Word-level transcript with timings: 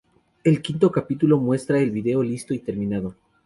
El 0.43 0.63
quinto 0.63 0.91
capítulo 0.91 1.37
muestra 1.37 1.79
el 1.79 1.91
vídeo 1.91 2.23
listo 2.23 2.55
y 2.55 2.59
terminado. 2.59 3.13